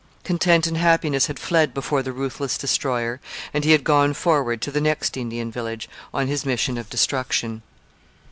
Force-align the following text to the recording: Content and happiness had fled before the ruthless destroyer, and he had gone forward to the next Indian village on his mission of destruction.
Content 0.23 0.65
and 0.65 0.77
happiness 0.77 1.27
had 1.27 1.37
fled 1.37 1.75
before 1.75 2.01
the 2.01 2.11
ruthless 2.11 2.57
destroyer, 2.57 3.21
and 3.53 3.63
he 3.63 3.71
had 3.71 3.83
gone 3.83 4.15
forward 4.15 4.59
to 4.63 4.71
the 4.71 4.81
next 4.81 5.15
Indian 5.15 5.51
village 5.51 5.87
on 6.11 6.25
his 6.25 6.43
mission 6.43 6.79
of 6.79 6.89
destruction. 6.89 7.61